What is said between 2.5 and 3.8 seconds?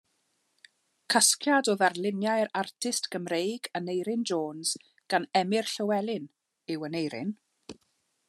artist Cymreig